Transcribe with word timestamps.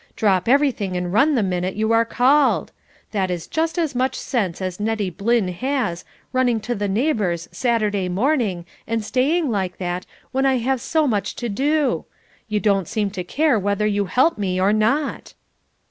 drop 0.15 0.47
everything 0.47 0.97
and 0.97 1.13
run 1.13 1.35
the 1.35 1.43
minute 1.43 1.75
you 1.75 1.91
are 1.91 2.03
called. 2.03 2.71
That 3.11 3.29
is 3.29 3.45
just 3.45 3.77
as 3.77 3.93
much 3.93 4.15
sense 4.15 4.59
as 4.59 4.79
Nettie 4.79 5.11
Blynn 5.11 5.49
has, 5.53 6.05
running 6.33 6.59
to 6.61 6.73
the 6.73 6.87
neighbours 6.87 7.47
Saturday 7.51 8.09
morning, 8.09 8.65
and 8.87 9.05
staying 9.05 9.51
like 9.51 9.77
that, 9.77 10.07
when 10.31 10.43
I 10.43 10.57
have 10.57 10.81
so 10.81 11.05
much 11.05 11.35
to 11.35 11.49
do. 11.49 12.05
You 12.47 12.59
don't 12.59 12.87
seem 12.87 13.11
to 13.11 13.23
care 13.23 13.59
whether 13.59 13.85
you 13.85 14.05
help 14.05 14.39
me 14.39 14.59
or 14.59 14.73
not." 14.73 15.35